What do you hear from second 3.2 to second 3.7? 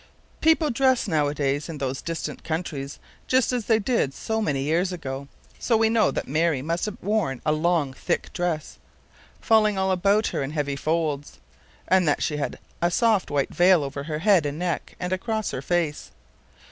just as